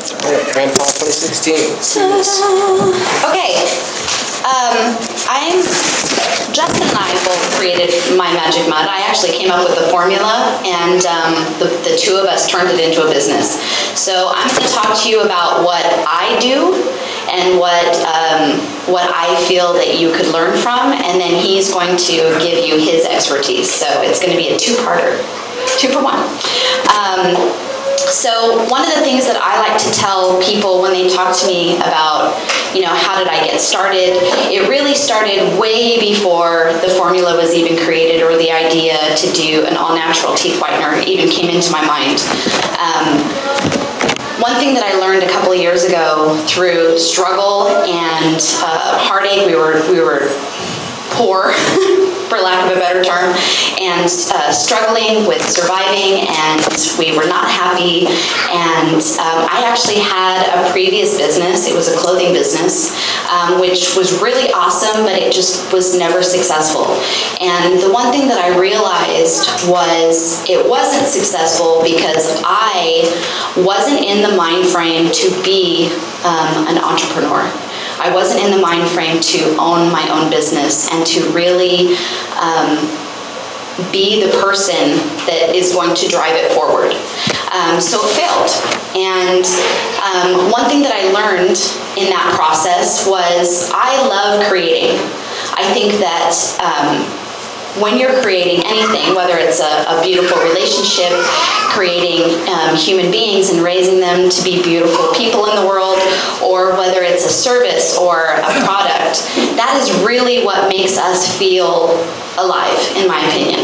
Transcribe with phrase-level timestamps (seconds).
[0.00, 1.76] Grandpa 2016.
[3.28, 3.52] Okay.
[4.40, 4.96] Um,
[5.28, 5.60] I'm
[6.56, 8.88] Justin and I both created My Magic Mud.
[8.88, 12.70] I actually came up with the formula, and um, the, the two of us turned
[12.70, 13.60] it into a business.
[13.92, 16.72] So I'm going to talk to you about what I do
[17.28, 18.56] and what um,
[18.88, 22.80] what I feel that you could learn from, and then he's going to give you
[22.80, 23.68] his expertise.
[23.70, 25.20] So it's going to be a two-parter,
[25.76, 26.24] two for one.
[26.88, 27.36] Um,
[28.08, 31.46] so one of the things that I like to tell people when they talk to
[31.46, 32.32] me about,
[32.74, 34.16] you know, how did I get started,
[34.48, 39.66] it really started way before the formula was even created or the idea to do
[39.66, 42.20] an all-natural teeth whitener even came into my mind.
[42.80, 43.20] Um,
[44.40, 49.46] one thing that I learned a couple of years ago through struggle and uh, heartache,
[49.46, 50.32] we were we were
[51.12, 51.52] poor,
[52.30, 53.34] for lack of a better term,
[53.82, 56.62] and uh, struggling with surviving, and
[56.96, 58.06] we were not happy.
[58.54, 62.94] And um, I actually had a previous business, it was a clothing business,
[63.28, 66.86] um, which was really awesome, but it just was never successful.
[67.40, 73.10] And the one thing that I realized was it wasn't successful because I
[73.56, 75.90] wasn't in the mind frame to be
[76.24, 77.50] um, an entrepreneur.
[78.00, 81.96] I wasn't in the mind frame to own my own business and to really
[82.40, 82.80] um,
[83.92, 84.96] be the person
[85.28, 86.92] that is going to drive it forward.
[87.52, 88.52] Um, so it failed.
[88.96, 89.44] And
[90.00, 91.60] um, one thing that I learned
[91.96, 94.96] in that process was I love creating.
[95.56, 97.04] I think that um,
[97.80, 101.12] when you're creating anything, whether it's a, a beautiful relationship,
[101.70, 105.98] creating um, human beings and raising them to be beautiful people in the world,
[106.42, 109.24] or whether it's a service or a product,
[109.56, 111.88] that is really what makes us feel
[112.40, 113.60] alive, in my opinion.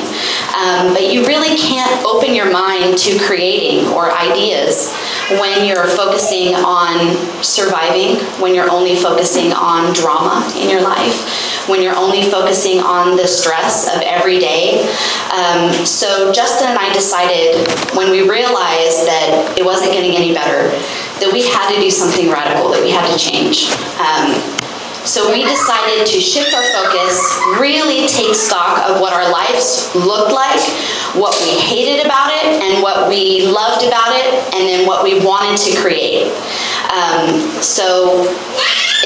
[0.56, 4.94] Um, but you really can't open your mind to creating or ideas
[5.40, 11.82] when you're focusing on surviving, when you're only focusing on drama in your life when
[11.82, 14.82] you're only focusing on the stress of every day.
[15.32, 20.70] Um, so Justin and I decided when we realized that it wasn't getting any better,
[21.20, 23.70] that we had to do something radical, that we had to change.
[23.98, 24.65] Um,
[25.06, 27.16] so we decided to shift our focus,
[27.60, 30.60] really take stock of what our lives looked like,
[31.14, 35.24] what we hated about it, and what we loved about it, and then what we
[35.24, 36.26] wanted to create.
[36.90, 38.26] Um, so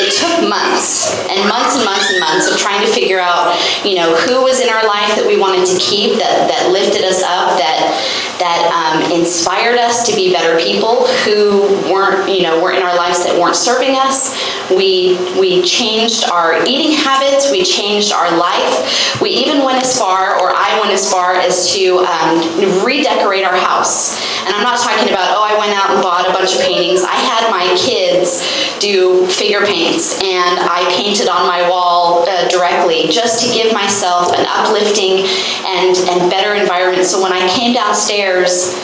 [0.00, 3.52] it took months and months and months and months of trying to figure out,
[3.84, 7.04] you know, who was in our life that we wanted to keep, that, that lifted
[7.04, 7.92] us up, that
[8.40, 11.60] that um, inspired us to be better people, who
[11.92, 14.32] weren't, you know, weren't in our lives that weren't serving us.
[14.70, 17.50] We we changed our eating habits.
[17.50, 19.20] We changed our life.
[19.20, 23.56] We even went as far, or I went as far as to um, redecorate our
[23.56, 24.20] house.
[24.46, 27.02] And I'm not talking about oh, I went out and bought a bunch of paintings.
[27.02, 28.46] I had my kids
[28.80, 34.32] do figure paints and I painted on my wall uh, directly just to give myself
[34.32, 35.28] an uplifting
[35.66, 37.06] and, and better environment.
[37.06, 38.74] So when I came downstairs,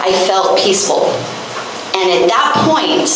[0.00, 1.06] I felt peaceful.
[1.94, 3.08] And at that point,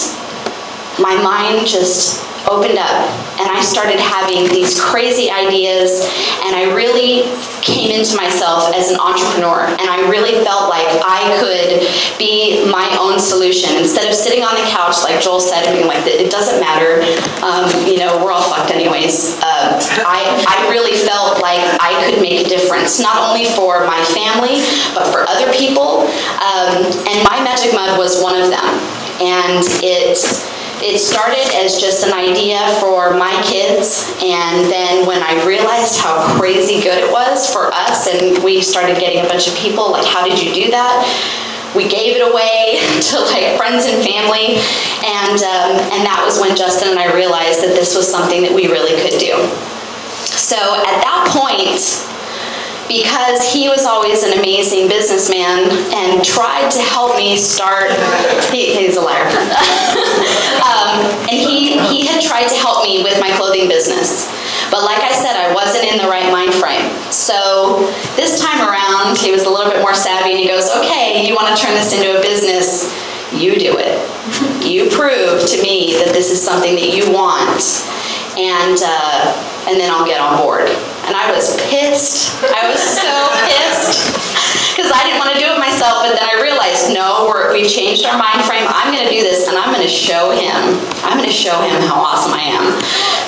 [0.99, 3.09] my mind just opened up
[3.41, 6.05] and I started having these crazy ideas
[6.45, 7.25] and I really
[7.65, 9.65] came into myself as an entrepreneur.
[9.65, 11.81] And I really felt like I could
[12.19, 13.77] be my own solution.
[13.77, 17.01] Instead of sitting on the couch like Joel said and being like it doesn't matter.
[17.41, 19.41] Um, you know we're all fucked anyways.
[19.41, 24.05] Uh, I, I really felt like I could make a difference not only for my
[24.13, 24.61] family
[24.93, 26.05] but for other people.
[26.45, 28.69] Um, and my magic mud was one of them.
[29.23, 30.19] And it
[30.83, 36.37] it started as just an idea for my kids, and then when I realized how
[36.39, 40.07] crazy good it was for us, and we started getting a bunch of people, like,
[40.07, 41.07] how did you do that?
[41.75, 42.79] We gave it away
[43.11, 44.59] to like friends and family,
[45.03, 48.53] and um, and that was when Justin and I realized that this was something that
[48.53, 49.35] we really could do.
[50.35, 51.81] So at that point,
[52.89, 57.91] because he was always an amazing businessman and tried to help me start.
[58.55, 59.27] He, he's a liar.
[61.05, 64.29] and he, he had tried to help me with my clothing business.
[64.71, 66.91] But like I said, I wasn't in the right mind frame.
[67.13, 67.87] So
[68.17, 71.35] this time around, he was a little bit more savvy and he goes, okay, you
[71.35, 72.93] want to turn this into a business,
[73.33, 74.01] you do it.
[74.65, 77.63] You prove to me that this is something that you want,
[78.39, 80.69] and, uh, and then I'll get on board.
[81.07, 82.43] And I was pissed.
[82.43, 83.13] I was so
[83.47, 84.34] pissed
[84.75, 86.03] because I didn't want to do it myself.
[86.03, 88.67] But then I realized, no, we have changed our mind frame.
[88.67, 90.75] I'm going to do this, and I'm going to show him.
[91.07, 92.75] I'm going to show him how awesome I am.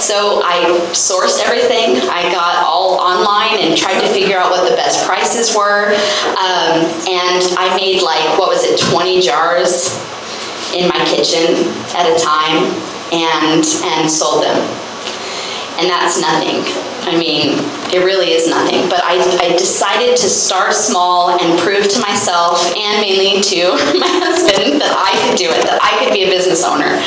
[0.03, 2.03] So I sourced everything.
[2.11, 5.95] I got all online and tried to figure out what the best prices were.
[6.35, 9.95] Um, and I made like what was it, 20 jars
[10.75, 11.63] in my kitchen
[11.95, 12.75] at a time
[13.15, 14.59] and and sold them.
[15.79, 16.86] And that's nothing.
[17.07, 17.55] I mean,
[17.95, 18.89] it really is nothing.
[18.89, 24.11] But I, I decided to start small and prove to myself and mainly to my
[24.27, 26.99] husband that I could do it, that I could be a business owner.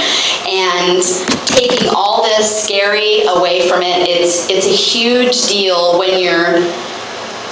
[0.48, 1.04] And
[1.46, 6.64] taking all this scary away from it, it's it's a huge deal when you're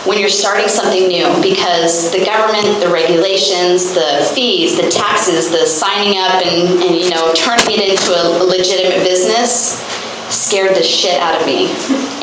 [0.07, 5.67] when you're starting something new because the government, the regulations, the fees, the taxes, the
[5.67, 9.83] signing up and, and you know turning it into a legitimate business
[10.29, 11.71] scared the shit out of me.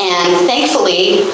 [0.01, 1.29] And thankfully,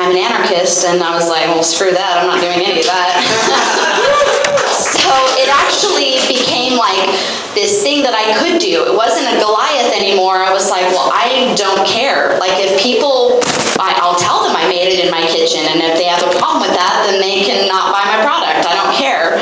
[0.00, 2.88] I'm an anarchist, and I was like, well, screw that, I'm not doing any of
[2.88, 3.20] that.
[4.72, 7.12] so it actually became like
[7.52, 8.86] this thing that I could do.
[8.86, 10.40] It wasn't a Goliath anymore.
[10.40, 12.38] I was like, well, I don't care.
[12.38, 13.42] Like, if people,
[13.76, 16.32] I, will tell them I made it in my kitchen, and if they have a
[16.38, 18.64] problem with that, then they can not buy my product.
[18.64, 19.36] I don't care.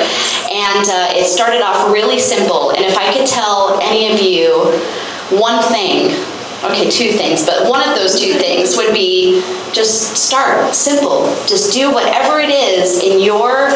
[0.50, 2.72] And uh, it started off really simple.
[2.72, 4.74] And if I could tell any of you,
[5.30, 6.10] one thing,
[6.64, 9.42] okay, two things, but one of those two things would be
[9.72, 11.26] just start simple.
[11.46, 13.70] Just do whatever it is in your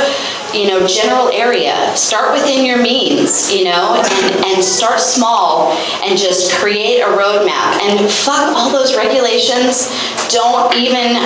[0.53, 1.95] you know general area.
[1.97, 5.73] Start within your means you know and, and start small
[6.05, 7.81] and just create a roadmap.
[7.83, 9.91] And fuck all those regulations.
[10.29, 11.17] Don't even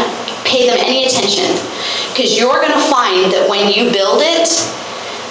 [0.44, 1.50] pay them any attention.
[2.12, 4.48] Because you're going to find that when you build it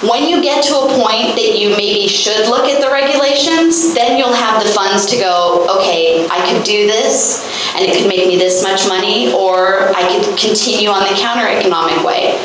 [0.09, 4.17] when you get to a point that you maybe should look at the regulations, then
[4.17, 8.27] you'll have the funds to go, okay, I could do this and it could make
[8.27, 12.39] me this much money, or I could continue on the counter economic way.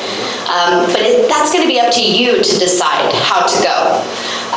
[0.50, 4.02] Um, but it, that's going to be up to you to decide how to go.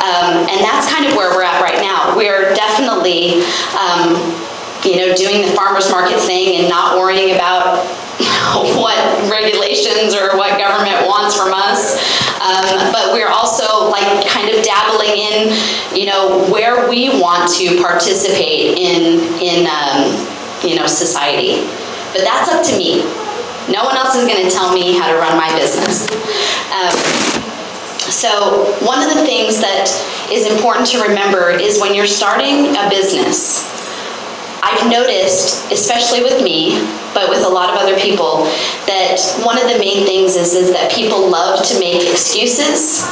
[0.02, 2.16] Um, and that's kind of where we're at right now.
[2.16, 3.46] We're definitely,
[3.78, 4.18] um,
[4.84, 7.80] you know, doing the farmer's market thing and not worrying about
[8.76, 9.00] what
[9.30, 11.96] regulations or what government wants from us.
[12.44, 15.56] Um, but we're also like kind of dabbling in,
[15.96, 20.12] you know, where we want to participate in in um,
[20.62, 21.64] you know society.
[22.12, 23.02] But that's up to me.
[23.72, 26.06] No one else is going to tell me how to run my business.
[26.70, 26.92] Um,
[28.12, 29.88] so one of the things that
[30.30, 33.73] is important to remember is when you're starting a business
[34.64, 36.80] I've noticed, especially with me,
[37.12, 38.44] but with a lot of other people,
[38.88, 43.04] that one of the main things is, is that people love to make excuses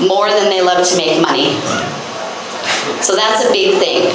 [0.00, 1.58] more than they love to make money.
[3.00, 4.08] So that's a big thing.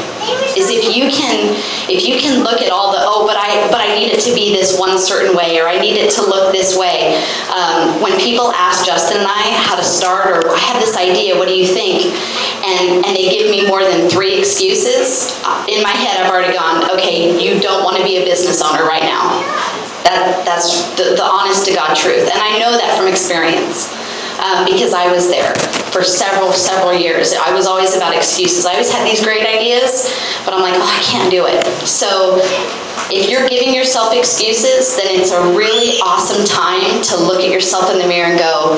[0.58, 1.54] Is if you can
[1.90, 4.34] if you can look at all the oh but I but I need it to
[4.34, 7.18] be this one certain way or I need it to look this way.
[7.54, 11.38] Um, when people ask Justin and I how to start or I have this idea,
[11.38, 12.14] what do you think?
[12.70, 15.42] And and they give me more than three excuses.
[15.44, 16.90] Uh, in my head, I've already gone.
[16.92, 19.42] Okay, you don't want to be a business owner right now.
[20.06, 23.90] That that's the, the honest to God truth, and I know that from experience
[24.40, 25.54] um, because I was there
[25.92, 27.34] for several, several years.
[27.34, 28.66] I was always about excuses.
[28.66, 30.16] I always had these great ideas,
[30.46, 31.66] but I'm like, oh, I can't do it.
[31.86, 32.40] So
[33.12, 37.92] if you're giving yourself excuses, then it's a really awesome time to look at yourself
[37.92, 38.78] in the mirror and go,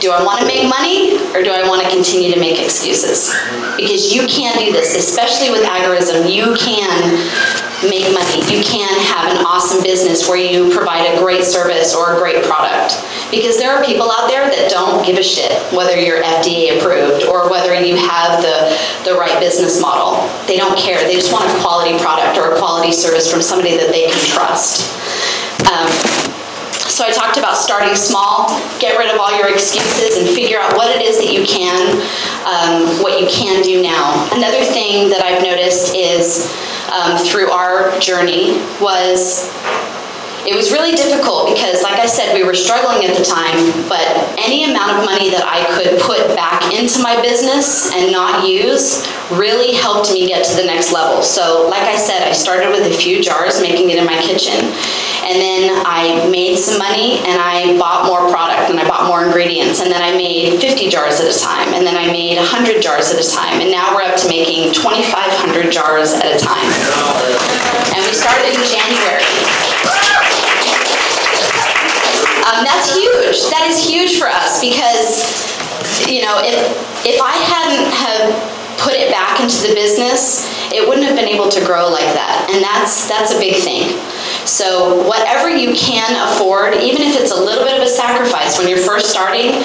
[0.00, 3.32] do I want to make money or do I want to continue to make excuses?
[3.76, 6.30] Because you can do this, especially with agorism.
[6.30, 7.16] You can
[7.88, 8.40] make money.
[8.48, 12.44] You can have an awesome business where you provide a great service or a great
[12.44, 13.00] product.
[13.30, 17.24] Because there are people out there that don't give a shit whether you're FDA approved
[17.24, 18.72] or whether you have the,
[19.04, 20.20] the right business model.
[20.46, 20.98] They don't care.
[21.04, 24.24] They just want a quality product or a quality service from somebody that they can
[24.24, 24.92] trust.
[25.64, 25.88] Um,
[26.94, 28.46] so I talked about starting small,
[28.78, 31.90] get rid of all your excuses and figure out what it is that you can,
[32.46, 34.14] um, what you can do now.
[34.30, 36.46] Another thing that I've noticed is
[36.94, 39.50] um, through our journey was
[40.46, 43.56] it was really difficult because, like I said, we were struggling at the time,
[43.88, 44.04] but
[44.36, 49.08] any amount of money that I could put back into my business and not use
[49.32, 51.22] really helped me get to the next level.
[51.22, 54.68] So, like I said, I started with a few jars, making it in my kitchen,
[55.24, 59.24] and then I made some money and I bought more product and I bought more
[59.24, 62.84] ingredients, and then I made 50 jars at a time, and then I made 100
[62.84, 66.68] jars at a time, and now we're up to making 2,500 jars at a time.
[67.96, 69.24] And we started in January.
[72.64, 73.38] That's huge.
[73.52, 75.22] That is huge for us because,
[76.08, 76.56] you know, if
[77.04, 78.32] if I hadn't have
[78.78, 82.48] put it back into the business, it wouldn't have been able to grow like that.
[82.50, 83.96] And that's that's a big thing.
[84.46, 88.68] So whatever you can afford, even if it's a little bit of a sacrifice when
[88.68, 89.62] you're first starting,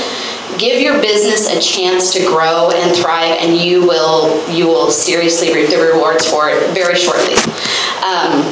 [0.57, 5.53] give your business a chance to grow and thrive and you will you will seriously
[5.53, 7.35] reap the rewards for it very shortly.
[8.03, 8.43] Um,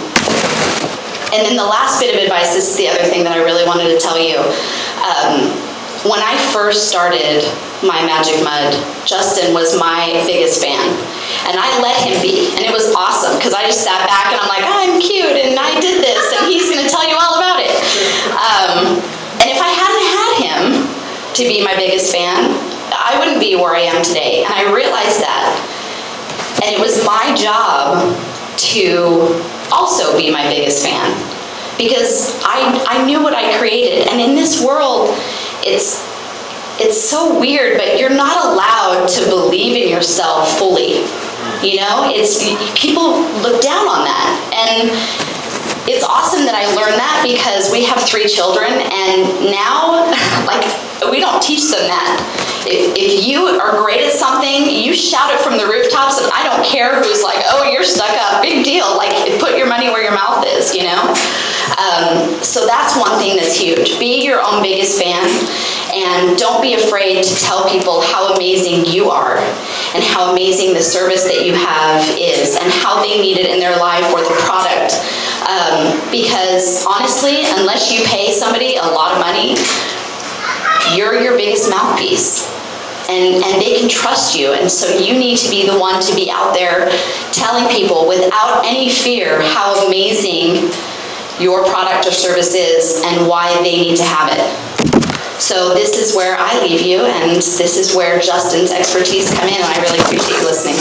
[1.33, 3.67] and then the last bit of advice, this is the other thing that I really
[3.67, 4.39] wanted to tell you.
[5.03, 5.51] Um,
[6.07, 7.43] when I first started
[7.83, 8.71] my Magic Mud,
[9.03, 10.79] Justin was my biggest fan.
[11.51, 12.55] And I let him be.
[12.55, 15.59] And it was awesome because I just sat back and I'm like, I'm cute and
[15.59, 17.75] I did this and he's going to tell you all about it.
[18.31, 19.03] Um,
[19.43, 20.59] and if I hadn't had him
[21.35, 22.55] to be my biggest fan,
[22.95, 24.43] I wouldn't be where I am today.
[24.47, 25.51] And I realized that.
[26.63, 28.15] And it was my job
[28.73, 29.43] to
[29.77, 31.13] also be my biggest fan
[31.77, 34.07] because I, I knew what I created.
[34.07, 35.09] And in this world,
[35.63, 36.05] it's
[36.79, 41.01] it's so weird, but you're not allowed to believe in yourself fully.
[41.65, 42.37] You know, it's
[42.79, 44.29] people look down on that.
[44.53, 44.89] And
[45.87, 50.03] it's awesome that I learned that because we have three children and now
[50.43, 50.67] like
[51.07, 52.19] we don't teach them that.
[52.67, 56.43] If, if you are great at something, you shout it from the rooftops and I
[56.43, 58.97] don't care who's like, oh, you're stuck up, big deal.
[58.99, 60.99] Like put your money where your mouth is, you know?
[61.79, 63.95] Um, so that's one thing that's huge.
[63.99, 65.23] Be your own biggest fan
[66.07, 69.37] and don't be afraid to tell people how amazing you are
[69.93, 73.59] and how amazing the service that you have is and how they need it in
[73.59, 74.95] their life or the product.
[75.47, 79.55] Um, because honestly, unless you pay somebody a lot of money,
[80.95, 82.55] you're your biggest mouthpiece.
[83.09, 84.51] And, and they can trust you.
[84.51, 86.89] And so you need to be the one to be out there
[87.31, 90.71] telling people without any fear how amazing
[91.39, 94.66] your product or service is and why they need to have it.
[95.39, 99.55] So this is where I leave you, and this is where Justin's expertise come in,
[99.55, 100.75] and I really appreciate you listening.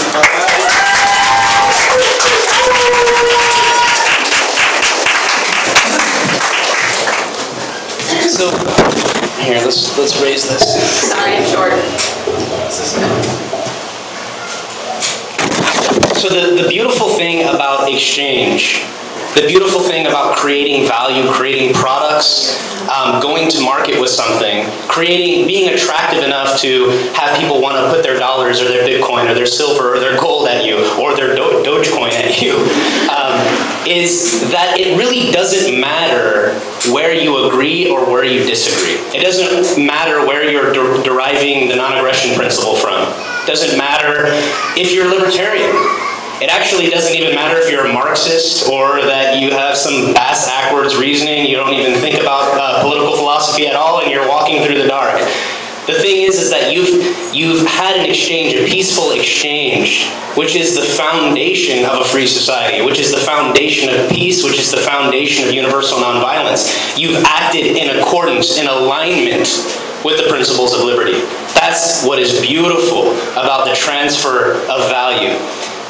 [8.32, 8.50] So
[9.42, 11.10] here, let's let's raise this.
[11.10, 11.72] Sorry, I'm short.
[16.16, 18.84] So the, the beautiful thing about exchange
[19.36, 22.56] the beautiful thing about creating value, creating products,
[22.96, 27.92] um, going to market with something, creating, being attractive enough to have people want to
[27.92, 31.14] put their dollars or their Bitcoin or their silver or their gold at you or
[31.14, 32.54] their Do- Dogecoin at you,
[33.12, 33.36] um,
[33.86, 36.58] is that it really doesn't matter
[36.92, 38.94] where you agree or where you disagree.
[39.16, 43.02] It doesn't matter where you're de- deriving the non-aggression principle from.
[43.42, 44.26] It doesn't matter
[44.76, 45.74] if you're libertarian
[46.40, 50.46] it actually doesn't even matter if you're a Marxist or that you have some bass
[50.46, 54.62] backwards reasoning, you don't even think about uh, political philosophy at all, and you're walking
[54.64, 55.18] through the dark.
[55.86, 56.98] The thing is, is that you've
[57.32, 62.84] you've had an exchange, a peaceful exchange, which is the foundation of a free society,
[62.84, 66.98] which is the foundation of peace, which is the foundation of universal nonviolence.
[66.98, 69.46] You've acted in accordance, in alignment
[70.04, 71.20] with the principles of liberty.
[71.54, 75.38] That's what is beautiful about the transfer of value.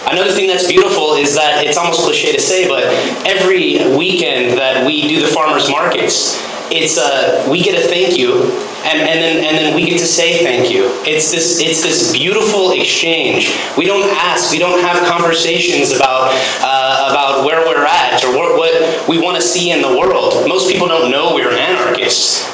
[0.06, 2.84] Another thing that's beautiful is that it's almost cliche to say, but
[3.26, 8.50] every weekend that we do the farmers markets, it's uh, we get a thank you
[8.86, 10.86] and, and then and then we get to say thank you.
[11.02, 13.50] It's this it's this beautiful exchange.
[13.76, 16.30] We don't ask, we don't have conversations about
[16.62, 20.46] uh, about where we're at or what, what we want to see in the world.
[20.46, 21.52] Most people don't know we're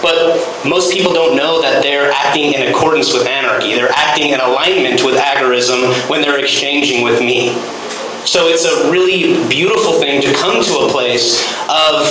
[0.02, 3.74] but most people don't know that they're acting in accordance with anarchy.
[3.74, 7.54] They're acting in alignment with agorism when they're exchanging with me.
[8.24, 12.06] So it's a really beautiful thing to come to a place of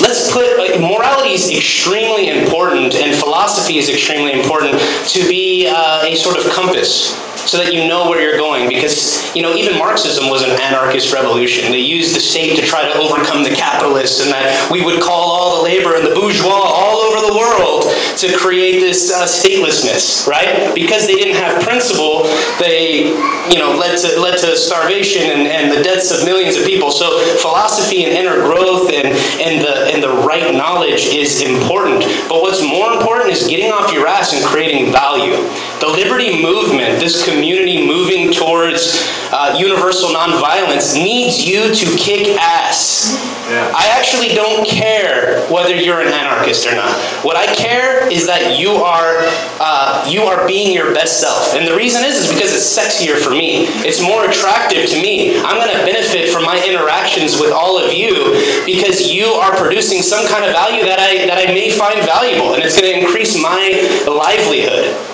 [0.00, 6.02] let's put like, morality is extremely important and philosophy is extremely important to be uh,
[6.04, 8.68] a sort of compass so that you know where you're going.
[8.68, 11.70] Because, you know, even Marxism was an anarchist revolution.
[11.70, 15.30] They used the state to try to overcome the capitalists, and that we would call
[15.30, 17.84] all the labor and the bourgeois all over the world
[18.18, 20.74] to create this uh, statelessness, right?
[20.74, 22.24] Because they didn't have principle,
[22.58, 23.08] they,
[23.48, 26.90] you know, led to, led to starvation and, and the deaths of millions of people.
[26.90, 29.08] So philosophy and inner growth and,
[29.40, 32.04] and, the, and the right knowledge is important.
[32.28, 35.36] But what's more important is getting off your ass and creating value.
[35.80, 43.14] The liberty movement, this community moving towards uh, universal nonviolence, needs you to kick ass.
[43.48, 43.72] Yeah.
[43.74, 46.94] I actually don't care whether you're an anarchist or not.
[47.24, 49.26] What I care is that you are
[49.58, 53.18] uh, you are being your best self, and the reason is is because it's sexier
[53.18, 53.66] for me.
[53.82, 55.38] It's more attractive to me.
[55.40, 58.34] I'm going to benefit from my interactions with all of you
[58.66, 62.54] because you are producing some kind of value that I that I may find valuable,
[62.54, 65.09] and it's going to increase my livelihood.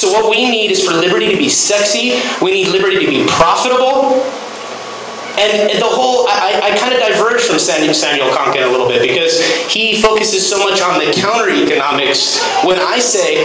[0.00, 3.28] So, what we need is for liberty to be sexy, we need liberty to be
[3.28, 4.24] profitable.
[5.36, 7.92] And the whole, I, I kind of diverge from Samuel,
[8.32, 12.98] Konkin a little bit because he focuses so much on the counter economics when I
[12.98, 13.44] say,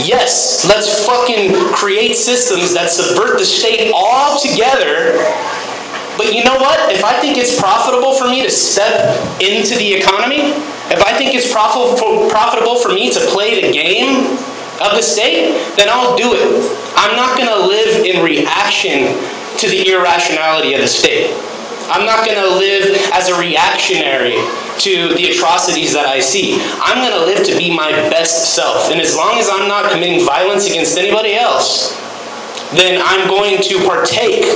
[0.00, 5.20] yes, let's fucking create systems that subvert the state altogether.
[6.16, 6.90] But you know what?
[6.90, 9.12] If I think it's profitable for me to step
[9.44, 10.56] into the economy,
[10.88, 14.40] If I think it's profitable for me to play the game
[14.80, 16.46] of the state, then I'll do it.
[16.96, 19.12] I'm not going to live in reaction
[19.58, 21.34] to the irrationality of the state.
[21.90, 24.38] I'm not going to live as a reactionary
[24.78, 26.56] to the atrocities that I see.
[26.80, 28.90] I'm going to live to be my best self.
[28.90, 31.94] And as long as I'm not committing violence against anybody else,
[32.72, 34.46] then I'm going to partake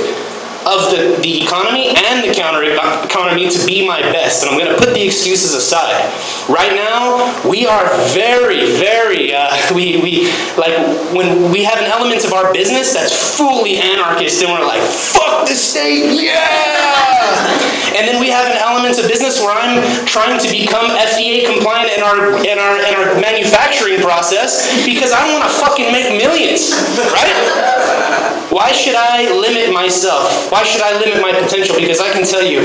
[0.66, 4.42] of the, the economy and the counter economy to be my best.
[4.42, 6.10] And I'm going to put the excuses aside.
[6.50, 10.26] Right now, we are very, very, uh, we, we,
[10.58, 10.74] like,
[11.14, 15.46] when we have an element of our business that's fully anarchist and we're like, fuck
[15.46, 17.46] the state, yeah!
[17.94, 21.96] and then we have an element of business where I'm trying to become FDA compliant
[21.96, 26.74] in our, in our, in our manufacturing process because I want to fucking make millions,
[27.14, 28.45] right?
[28.56, 30.50] Why should I limit myself?
[30.50, 31.76] Why should I limit my potential?
[31.76, 32.60] Because I can tell you,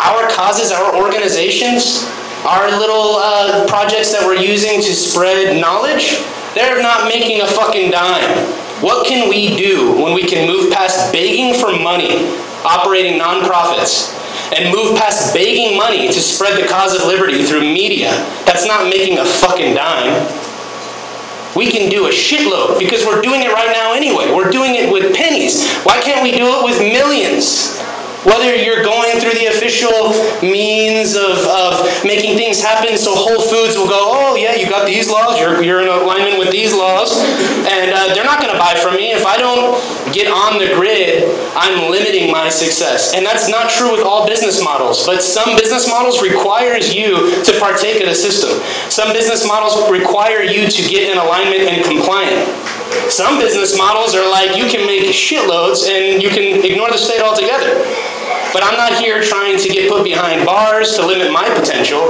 [0.00, 2.08] our causes, our organizations,
[2.48, 6.24] our little uh, projects that we're using to spread knowledge,
[6.54, 8.48] they're not making a fucking dime.
[8.80, 12.24] What can we do when we can move past begging for money,
[12.64, 14.16] operating nonprofits,
[14.56, 18.08] and move past begging money to spread the cause of liberty through media?
[18.48, 20.45] That's not making a fucking dime
[21.56, 24.30] we can do a shitload because we're doing it right now anyway.
[24.30, 25.66] We're doing it with pennies.
[25.82, 27.80] Why can't we do it with millions?
[28.26, 30.10] Whether you're going through the official
[30.42, 34.84] means of, of making things happen so Whole Foods will go, oh, yeah, you got
[34.84, 37.22] these laws, you're, you're in alignment with these laws,
[37.70, 39.12] and uh, they're not going to buy from me.
[39.12, 39.78] If I don't
[40.16, 43.12] get on the grid, I'm limiting my success.
[43.14, 47.52] And that's not true with all business models, but some business models requires you to
[47.60, 48.56] partake in the system.
[48.88, 52.48] Some business models require you to get in alignment and compliant.
[53.12, 57.20] Some business models are like you can make shitloads and you can ignore the state
[57.20, 57.84] altogether.
[58.52, 62.00] But I'm not here trying to get put behind bars to limit my potential.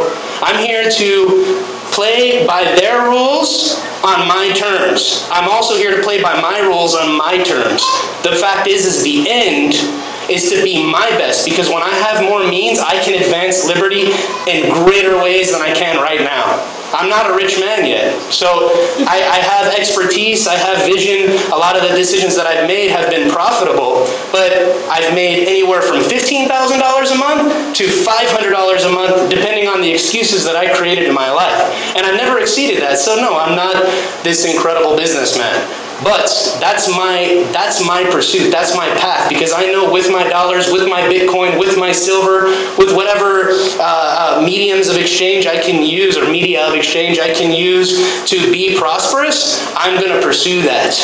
[0.41, 5.27] I'm here to play by their rules on my terms.
[5.31, 7.83] I'm also here to play by my rules on my terms.
[8.23, 9.75] The fact is, is the end
[10.31, 14.13] is to be my best because when I have more means, I can advance liberty
[14.47, 16.76] in greater ways than I can right now.
[16.93, 18.15] I'm not a rich man yet.
[18.33, 18.71] So
[19.07, 21.31] I, I, have expertise, I have vision.
[21.53, 24.53] A lot of the decisions that I've made have been profitable, but
[24.91, 30.45] I've made anywhere from $15,000 a month to $500 a month, depending on the excuses
[30.45, 31.61] that I created in my life.
[31.97, 32.99] And I've never exceeded that.
[32.99, 33.75] So no, I'm not
[34.23, 35.86] this incredible businessman.
[36.03, 36.29] But
[36.61, 38.51] that's my that's my pursuit.
[38.51, 42.47] That's my path because I know with my dollars, with my Bitcoin, with my silver,
[42.77, 43.49] with whatever
[43.81, 47.97] uh, uh, mediums of exchange I can use or media of exchange I can use
[48.27, 50.95] to be prosperous, I'm going to pursue that.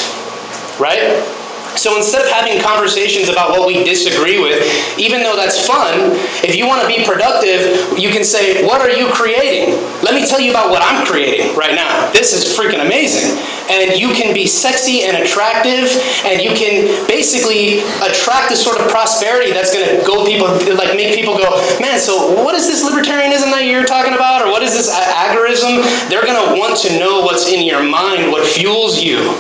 [0.78, 1.41] Right?
[1.76, 4.60] So instead of having conversations about what we disagree with,
[4.98, 6.12] even though that's fun,
[6.44, 9.80] if you want to be productive, you can say, What are you creating?
[10.02, 12.10] Let me tell you about what I'm creating right now.
[12.12, 13.38] This is freaking amazing.
[13.70, 15.88] And you can be sexy and attractive,
[16.26, 20.96] and you can basically attract the sort of prosperity that's going to go people, like
[20.96, 24.42] make people go, Man, so what is this libertarianism that you're talking about?
[24.44, 25.80] Or what is this agorism?
[26.08, 29.32] They're going to want to know what's in your mind, what fuels you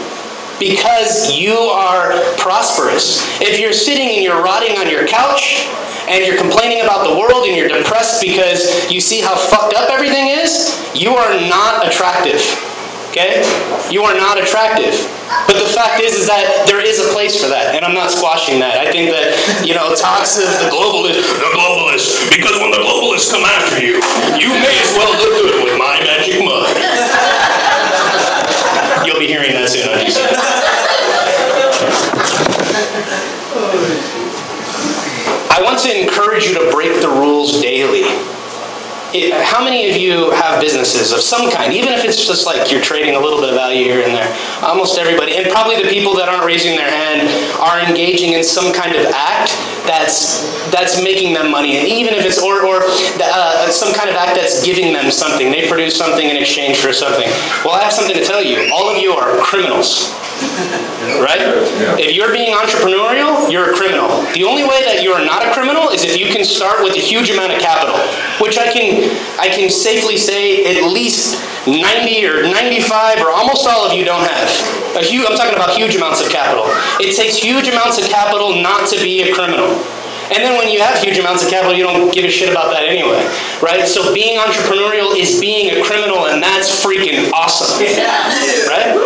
[0.58, 3.22] because you are prosperous.
[3.40, 5.66] If you're sitting and you're rotting on your couch
[6.08, 9.90] and you're complaining about the world and you're depressed because you see how fucked up
[9.90, 12.40] everything is, you are not attractive.
[13.12, 13.44] Okay?
[13.92, 14.96] You are not attractive.
[15.44, 18.08] But the fact is, is that there is a place for that, and I'm not
[18.08, 18.80] squashing that.
[18.80, 23.28] I think that, you know, talks of the globalist, the globalists, because when the globalists
[23.28, 24.00] come after you,
[24.40, 26.72] you may as well look good with my magic mud.
[29.04, 29.52] You'll be hearing
[35.50, 38.31] I want to encourage you to break the rules daily.
[39.14, 42.70] It, how many of you have businesses of some kind, even if it's just like
[42.70, 44.32] you're trading a little bit of value here and there?
[44.62, 47.28] Almost everybody, and probably the people that aren't raising their hand
[47.60, 49.52] are engaging in some kind of act
[49.84, 52.80] that's that's making them money, and even if it's or or
[53.20, 56.92] uh, some kind of act that's giving them something, they produce something in exchange for
[56.92, 57.28] something.
[57.64, 58.72] Well, I have something to tell you.
[58.72, 60.14] All of you are criminals
[61.22, 61.40] right?
[61.98, 64.08] If you're being entrepreneurial, you're a criminal.
[64.34, 67.02] The only way that you're not a criminal is if you can start with a
[67.02, 67.98] huge amount of capital,
[68.40, 73.86] which I can I can safely say at least 90 or 95 or almost all
[73.86, 74.50] of you don't have.
[74.96, 76.64] A huge, I'm talking about huge amounts of capital.
[76.98, 79.70] It takes huge amounts of capital not to be a criminal.
[80.32, 82.72] And then when you have huge amounts of capital, you don't give a shit about
[82.72, 83.20] that anyway,
[83.60, 83.86] right?
[83.86, 87.68] So being entrepreneurial is being a criminal, and that's freaking awesome,
[88.72, 88.96] right?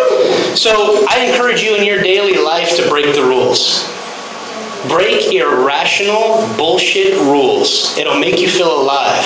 [0.56, 3.86] So I encourage you in your daily life to break the rules.
[4.88, 7.96] Break irrational bullshit rules.
[7.98, 9.22] It'll make you feel alive.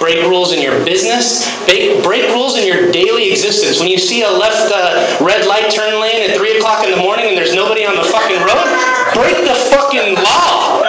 [0.00, 3.78] break rules in your business, break, break rules in your daily existence.
[3.78, 6.96] When you see a left uh, red light turn lane at 3 o'clock in the
[6.96, 8.66] morning and there's nobody on the fucking road,
[9.14, 10.82] break the fucking law.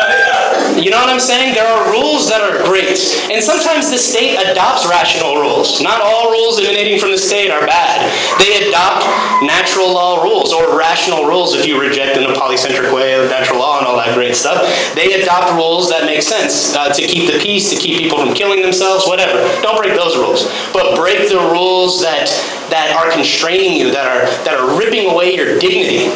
[0.75, 1.55] You know what I'm saying?
[1.55, 2.99] There are rules that are great.
[3.31, 5.79] And sometimes the state adopts rational rules.
[5.81, 8.11] Not all rules emanating from the state are bad.
[8.39, 9.07] They adopt
[9.41, 13.59] natural law rules or rational rules if you reject in a polycentric way of natural
[13.59, 14.67] law and all that great stuff.
[14.95, 18.33] They adopt rules that make sense uh, to keep the peace, to keep people from
[18.33, 19.39] killing themselves, whatever.
[19.61, 20.51] Don't break those rules.
[20.73, 22.27] But break the rules that,
[22.69, 26.11] that are constraining you, that are, that are ripping away your dignity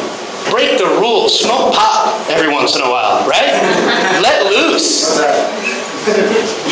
[0.48, 1.40] break the rules.
[1.40, 3.52] Smoke pot every once in a while, right?
[4.22, 5.20] Let loose.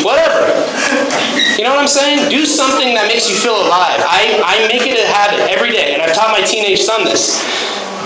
[0.01, 0.49] Whatever.
[1.57, 2.29] You know what I'm saying?
[2.29, 4.01] Do something that makes you feel alive.
[4.01, 7.37] I, I make it a habit every day, and I've taught my teenage son this.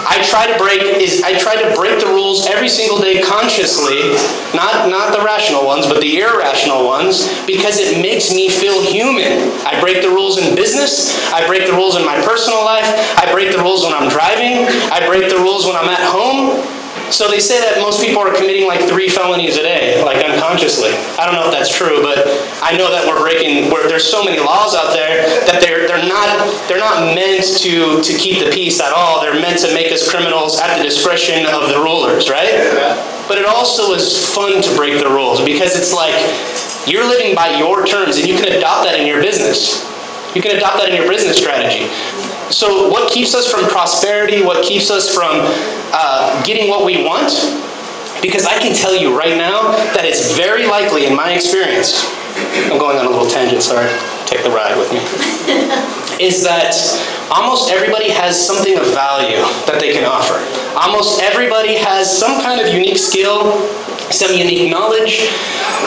[0.06, 4.16] I try to break is I try to break the rules every single day consciously,
[4.54, 9.52] not not the rational ones, but the irrational ones, because it makes me feel human.
[9.66, 12.88] I break the rules in business, I break the rules in my personal life,
[13.18, 16.83] I break the rules when I'm driving, I break the rules when I'm at home.
[17.12, 20.90] So they say that most people are committing like three felonies a day, like unconsciously.
[21.20, 22.26] I don't know if that's true, but
[22.64, 23.72] I know that we're breaking.
[23.72, 28.02] We're, there's so many laws out there that they're they're not they're not meant to
[28.02, 29.22] to keep the peace at all.
[29.22, 32.50] They're meant to make us criminals at the discretion of the rulers, right?
[33.28, 36.18] But it also is fun to break the rules because it's like
[36.88, 39.86] you're living by your terms, and you can adopt that in your business.
[40.36, 41.86] You can adopt that in your business strategy.
[42.54, 44.44] So, what keeps us from prosperity?
[44.44, 45.42] What keeps us from
[45.92, 47.34] uh, getting what we want?
[48.22, 52.06] Because I can tell you right now that it's very likely, in my experience,
[52.70, 53.90] I'm going on a little tangent, sorry,
[54.30, 55.02] take the ride with me,
[56.24, 56.78] is that
[57.34, 60.38] almost everybody has something of value that they can offer.
[60.78, 63.58] Almost everybody has some kind of unique skill,
[64.14, 65.28] some unique knowledge,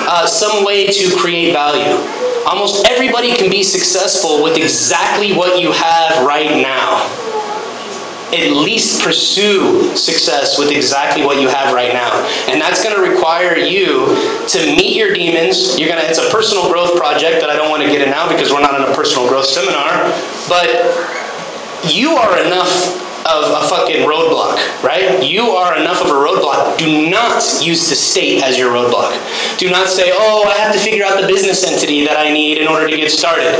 [0.08, 1.96] uh, some way to create value.
[2.46, 7.04] Almost everybody can be successful with exactly what you have right now.
[8.32, 12.10] At least pursue success with exactly what you have right now.
[12.48, 14.06] And that's going to require you
[14.48, 15.78] to meet your demons.
[15.78, 18.10] You're going to it's a personal growth project that I don't want to get in
[18.10, 20.10] now because we're not in a personal growth seminar,
[20.48, 20.66] but
[21.84, 25.22] you are enough of a fucking roadblock, right?
[25.22, 26.78] You are enough of a roadblock.
[26.78, 29.58] Do not use the state as your roadblock.
[29.58, 32.58] Do not say, oh, I have to figure out the business entity that I need
[32.58, 33.54] in order to get started.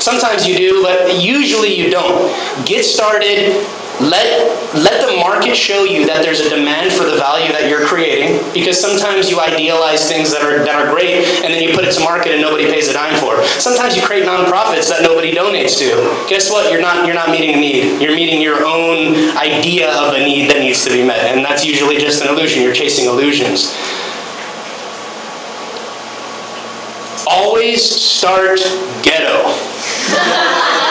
[0.00, 2.34] Sometimes you do, but usually you don't.
[2.66, 3.66] Get started,
[4.00, 7.84] let, let the market show you that there's a demand for the value that you're
[7.84, 11.84] creating because sometimes you idealize things that are, that are great and then you put
[11.84, 13.44] it to market and nobody pays a dime for.
[13.60, 15.92] Sometimes you create nonprofits that nobody donates to.
[16.28, 16.72] Guess what?
[16.72, 18.00] You're not, you're not meeting a need.
[18.00, 21.36] You're meeting your own idea of a need that needs to be met.
[21.36, 22.62] And that's usually just an illusion.
[22.62, 23.76] You're chasing illusions.
[27.28, 28.60] Always start
[29.04, 29.44] ghetto.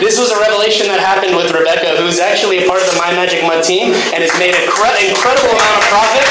[0.00, 3.14] This was a revelation that happened with Rebecca, who's actually a part of the My
[3.14, 6.26] Magic Mud team and has made an incredible amount of profit.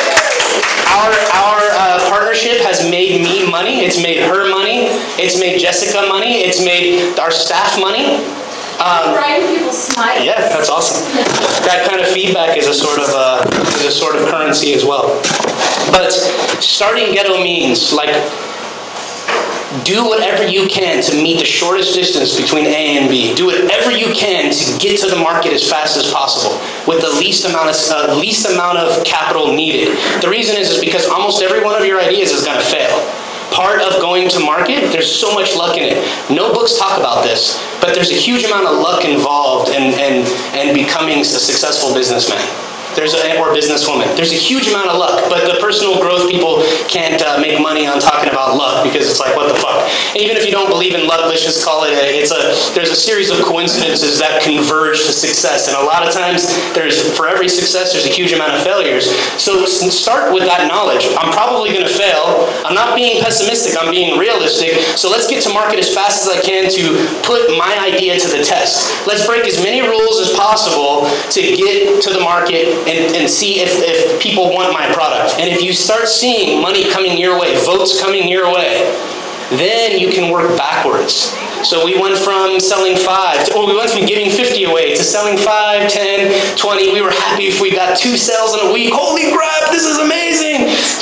[0.94, 3.82] Our, our uh, partnership has made me money.
[3.82, 4.92] It's made her money.
[5.18, 6.44] It's made Jessica money.
[6.44, 8.22] It's made our staff money.
[8.82, 9.16] Um,
[9.48, 10.24] people smile.
[10.24, 11.00] Yeah, that's awesome.
[11.64, 13.46] that kind of feedback is a sort of uh,
[13.80, 15.22] is a sort of currency as well.
[15.94, 16.12] But
[16.60, 18.12] starting ghetto means like
[19.82, 23.34] do whatever you can to meet the shortest distance between A and B.
[23.34, 27.10] Do whatever you can to get to the market as fast as possible with the
[27.18, 29.98] least amount of uh, least amount of capital needed.
[30.22, 32.94] The reason is is because almost every one of your ideas is going to fail.
[33.52, 35.98] Part of going to market, there's so much luck in it.
[36.30, 40.26] No books talk about this, but there's a huge amount of luck involved in, in,
[40.58, 42.42] in becoming a successful businessman.
[42.96, 44.16] There's a, or businesswoman.
[44.16, 47.88] There's a huge amount of luck, but the personal growth people can't uh, make money
[47.88, 49.84] on talking about luck because it's like, what the fuck?
[50.16, 52.92] even if you don't believe in luck, let's just call it a, it's a, there's
[52.92, 55.68] a series of coincidences that converge to success.
[55.68, 59.10] And a lot of times, there's, for every success, there's a huge amount of failures.
[59.42, 61.06] So start with that knowledge.
[61.18, 62.46] I'm probably going to fail.
[62.66, 64.82] I'm not being pessimistic, I'm being realistic.
[64.98, 66.94] So let's get to market as fast as I can to
[67.26, 68.94] put my idea to the test.
[69.08, 73.62] Let's break as many rules as possible to get to the market and, and see
[73.62, 75.40] if, if people want my product.
[75.40, 78.92] And if you start seeing money coming your way, votes coming your way,
[79.58, 81.36] then you can work backwards.
[81.64, 85.38] So we went from selling five, or we went from giving 50 away to selling
[85.38, 86.92] five, 10, 20.
[86.92, 88.92] We were happy if we got two sales in a week.
[88.94, 90.53] Holy crap, this is amazing.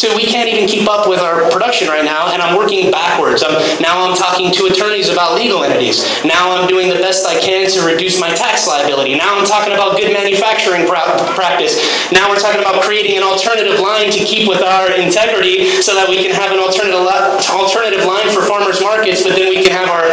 [0.02, 3.44] To we can't even keep up with our production right now, and I'm working backwards.
[3.44, 6.04] I'm, now I'm talking to attorneys about legal entities.
[6.24, 9.15] Now I'm doing the best I can to reduce my tax liability.
[9.15, 11.78] Now I'm talking about good manufacturing pra- practice.
[12.12, 16.10] Now we're talking about creating an alternative line to keep with our integrity so that
[16.10, 17.02] we can have an alternative,
[17.50, 20.10] alternative line for farmers markets, but then we can have our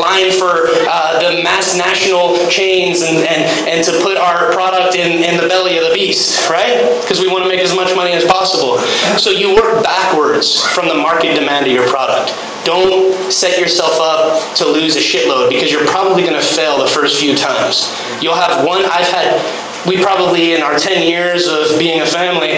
[0.00, 5.22] line for uh, the mass national chains and, and, and to put our product in,
[5.22, 6.86] in the belly of the beast, right?
[7.02, 8.78] Because we want to make as much money as possible.
[9.18, 12.34] So you work backwards from the market demand of your product.
[12.64, 16.86] Don't set yourself up to lose a shitload because you're probably going to fail the
[16.86, 17.92] first few times.
[18.20, 19.40] You'll have one, I've had
[19.86, 22.56] we probably in our 10 years of being a family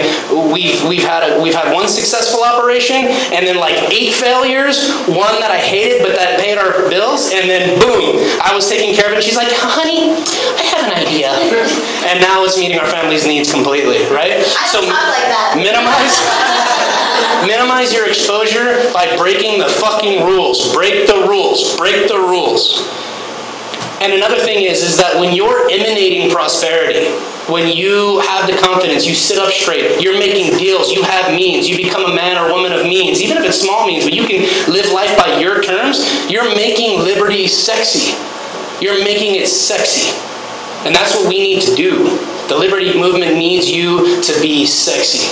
[0.51, 2.95] we've, we've had a, we've had one successful operation
[3.35, 7.49] and then like eight failures one that i hated but that paid our bills and
[7.49, 10.15] then boom i was taking care of it she's like honey
[10.55, 11.31] i have an idea.
[12.07, 14.43] And now it's meeting our family's needs completely right?
[14.71, 16.17] Don't like minimize
[17.45, 20.73] minimize your exposure by breaking the fucking rules.
[20.73, 21.75] Break the rules.
[21.77, 22.87] Break the rules.
[23.99, 27.09] And another thing is, is that when you're emanating prosperity,
[27.49, 31.67] when you have the confidence, you sit up straight, you're making deals, you have means,
[31.67, 34.27] you become a man or woman of means, even if it's small means, but you
[34.27, 38.13] can live life by your terms, you're making liberty sexy.
[38.79, 40.13] You're making it sexy.
[40.85, 42.17] And that's what we need to do.
[42.47, 45.27] The liberty movement needs you to be sexy.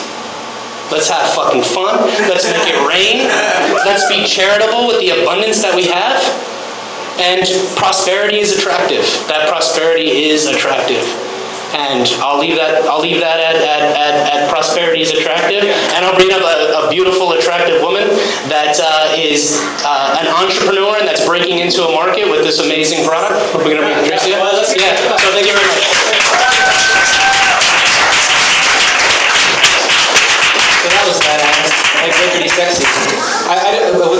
[0.91, 2.01] Let's have fucking fun.
[2.29, 3.25] Let's make it rain.
[3.85, 6.21] Let's be charitable with the abundance that we have.
[7.17, 9.05] And prosperity is attractive.
[9.27, 11.01] That prosperity is attractive.
[11.75, 12.87] And I'll leave that.
[12.87, 15.63] I'll leave that at, at, at, at prosperity is attractive.
[15.63, 18.07] And I'll bring up a, a beautiful, attractive woman
[18.47, 23.05] that uh, is uh, an entrepreneur and that's breaking into a market with this amazing
[23.05, 23.43] product.
[23.55, 24.39] We're to bring Patricia.
[24.79, 24.95] Yeah.
[25.19, 26.04] So thank you very much.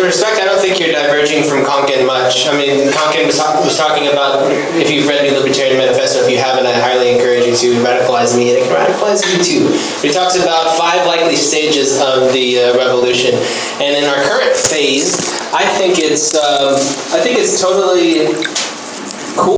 [0.06, 2.48] Respect, I don't think you're diverging from Konkin much.
[2.48, 6.38] I mean, Konkin was, was talking about if you've read the Libertarian Manifesto, if you
[6.38, 9.70] haven't, I highly encourage you to radicalize me, and it can radicalize you too.
[10.02, 13.36] But he talks about five likely stages of the uh, revolution,
[13.82, 15.18] and in our current phase,
[15.54, 16.76] I think it's um,
[17.14, 18.34] I think it's totally
[19.38, 19.54] cool